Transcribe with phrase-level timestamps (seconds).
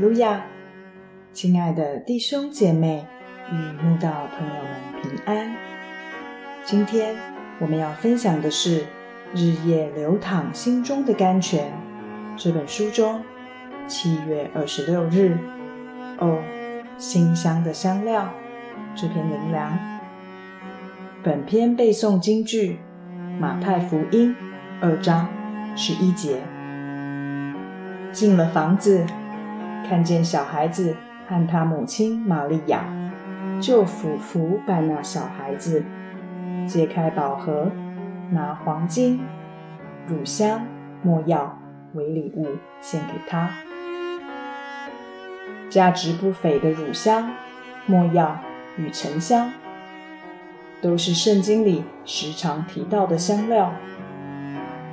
[0.00, 0.40] 路亚！
[1.34, 3.06] 亲爱的弟兄姐妹
[3.52, 5.54] 与慕道朋友们平安。
[6.64, 7.14] 今天
[7.58, 8.80] 我们要分享的是
[9.34, 11.70] 《日夜流淌心中的甘泉》
[12.42, 13.22] 这本书中
[13.86, 15.36] 七月二十六日
[16.18, 16.38] 哦，
[16.96, 18.32] 馨香的香料
[18.96, 19.78] 这篇灵粮。
[21.22, 22.78] 本篇背诵京剧
[23.38, 24.34] 马太福音
[24.80, 25.28] 二章
[25.76, 26.40] 十一节。
[28.12, 29.04] 进了房子。
[29.88, 32.84] 看见小孩子和他母亲玛利亚，
[33.60, 35.84] 就俯伏拜那小孩子，
[36.66, 37.70] 揭开宝盒，
[38.30, 39.20] 拿黄金、
[40.06, 40.66] 乳香、
[41.02, 41.58] 没药
[41.94, 42.46] 为礼物
[42.80, 43.50] 献给他。
[45.68, 47.30] 价值不菲的乳香、
[47.86, 48.38] 没药
[48.76, 49.52] 与沉香，
[50.80, 53.72] 都是圣经里时常提到的香料。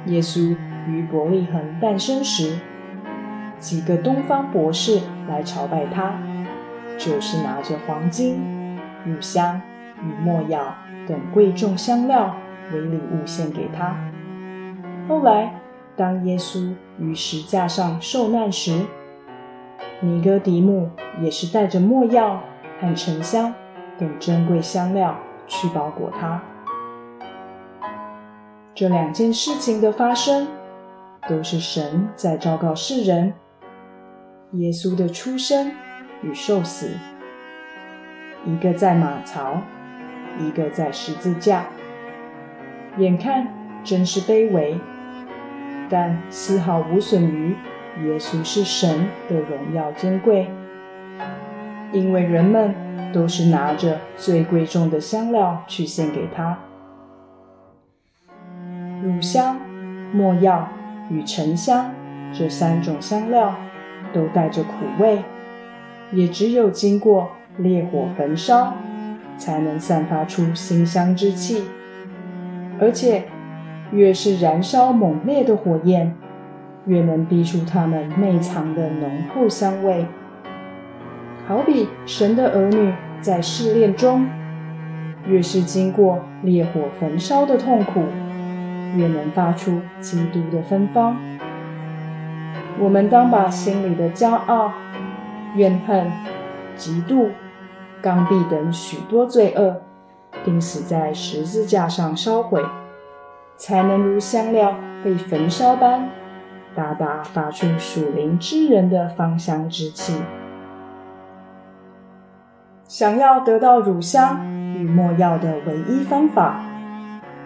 [0.05, 0.55] 耶稣
[0.87, 2.57] 于伯利恒诞生时。
[3.59, 6.13] 几个东方博士来朝拜他，
[6.97, 9.59] 就是拿着黄金、乳香
[10.03, 10.75] 与没药
[11.07, 12.35] 等贵重香料
[12.71, 13.97] 为礼物献给他。
[15.07, 15.59] 后来，
[15.95, 18.85] 当耶稣于石架上受难时，
[20.01, 20.89] 尼哥底母
[21.21, 22.39] 也是带着没药
[22.79, 23.53] 和沉香
[23.97, 25.15] 等珍贵香料
[25.47, 26.39] 去包裹他。
[28.75, 30.47] 这两件事情的发生，
[31.27, 33.33] 都是神在昭告世人。
[34.57, 35.71] 耶稣的出生
[36.23, 36.89] 与受死，
[38.45, 39.61] 一个在马槽，
[40.39, 41.65] 一个在十字架。
[42.97, 43.47] 眼看
[43.83, 44.75] 真是卑微，
[45.89, 47.55] 但丝毫无损于
[48.03, 50.47] 耶稣是神的荣耀尊贵。
[51.93, 52.73] 因为人们
[53.13, 56.57] 都是拿着最贵重的香料去献给他，
[59.03, 59.59] 乳香、
[60.11, 60.67] 没药
[61.09, 61.93] 与沉香
[62.33, 63.55] 这三种香料。
[64.13, 65.23] 都带着苦味，
[66.11, 68.73] 也只有经过烈火焚烧，
[69.37, 71.63] 才能散发出馨香之气。
[72.79, 73.23] 而且，
[73.91, 76.13] 越是燃烧猛烈的火焰，
[76.85, 80.05] 越能逼出它们内藏的浓厚香味。
[81.47, 84.27] 好比神的儿女在试炼中，
[85.27, 88.01] 越是经过烈火焚烧的痛苦，
[88.95, 91.17] 越能发出基督的芬芳。
[92.79, 94.71] 我们当把心里的骄傲、
[95.55, 96.11] 怨恨、
[96.77, 97.29] 嫉妒、
[98.01, 99.81] 刚愎等许多罪恶
[100.43, 102.63] 钉死在十字架上烧毁，
[103.57, 106.07] 才能如香料被焚烧般，
[106.75, 110.21] 大大发出属灵之人的芳香之气。
[112.87, 114.39] 想要得到乳香
[114.75, 116.61] 与没药的唯一方法，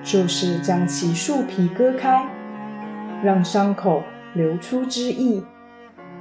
[0.03, 2.27] 就是将其树皮割开，
[3.23, 4.03] 让伤口。
[4.33, 5.41] 流出汁液，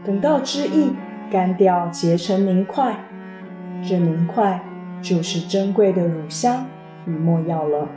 [0.05, 0.91] 等到汁液
[1.31, 2.97] 干掉结成凝块，
[3.87, 4.61] 这凝块
[5.01, 6.67] 就是珍贵的乳香
[7.07, 7.89] 与没药了。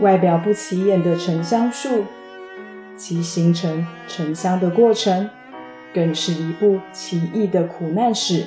[0.00, 2.04] 外表不起眼的沉香树，
[2.96, 5.28] 其形成沉香的过程，
[5.94, 8.46] 更是一部奇异的苦难史。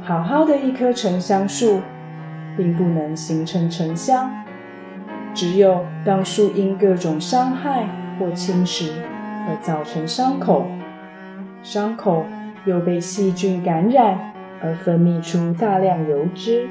[0.00, 1.82] 好好的一棵沉香树，
[2.56, 4.41] 并不能形成沉香。
[5.34, 7.86] 只有当树因各种伤害
[8.18, 8.90] 或侵蚀
[9.48, 10.66] 而造成伤口，
[11.62, 12.24] 伤口
[12.66, 14.32] 又被细菌感染
[14.62, 16.68] 而分泌出大量油脂，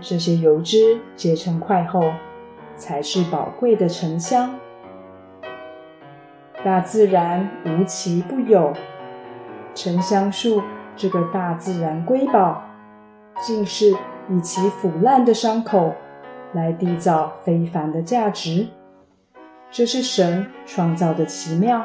[0.00, 2.12] 这些油脂结成块后，
[2.76, 4.54] 才是宝贵的沉香。
[6.64, 8.72] 大自然无奇不有，
[9.74, 10.62] 沉香树
[10.96, 12.62] 这个大自然瑰宝，
[13.42, 13.90] 竟是
[14.30, 15.92] 以其腐烂的伤口。
[16.54, 18.66] 来缔造非凡的价值，
[19.70, 21.84] 这是神创造的奇妙。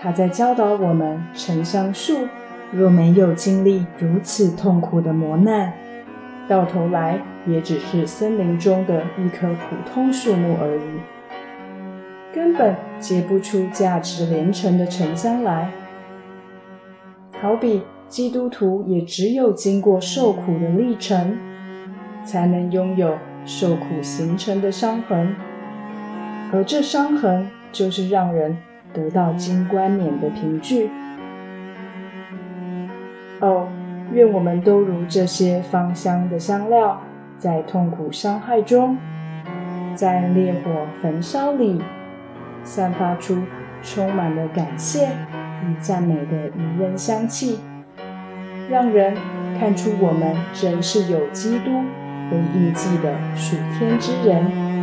[0.00, 2.26] 他在教导我们：沉香树
[2.72, 5.72] 若没有经历如此痛苦的磨难，
[6.48, 15.70] 到头来也只是森林中的一棵普通树木而已，根本结不出价值连城的沉香来。
[17.40, 21.38] 好比基督徒也只有经过受苦的历程，
[22.24, 23.16] 才能拥有。
[23.46, 25.34] 受苦形成的伤痕，
[26.52, 28.56] 而这伤痕就是让人
[28.92, 30.90] 得到金冠冕的凭据。
[33.40, 33.68] 哦，
[34.12, 37.00] 愿我们都如这些芳香的香料，
[37.38, 38.96] 在痛苦伤害中，
[39.94, 40.70] 在烈火
[41.02, 41.82] 焚烧里，
[42.62, 43.42] 散发出
[43.82, 47.60] 充满了感谢与赞美的迷人香气，
[48.70, 49.14] 让人
[49.58, 51.70] 看出我们真是有基督。
[52.34, 54.73] 为印记的属天之人。